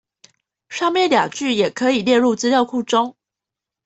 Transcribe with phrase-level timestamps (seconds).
[0.67, 3.15] 上面兩句也可以列入資料庫中